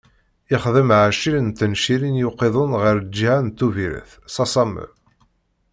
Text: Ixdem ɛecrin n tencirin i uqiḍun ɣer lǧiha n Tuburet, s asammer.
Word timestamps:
Ixdem 0.55 0.89
ɛecrin 1.01 1.49
n 1.53 1.55
tencirin 1.57 2.21
i 2.23 2.25
uqiḍun 2.29 2.71
ɣer 2.81 2.95
lǧiha 3.05 3.37
n 3.41 3.47
Tuburet, 3.57 4.09
s 4.33 4.35
asammer. 4.43 4.89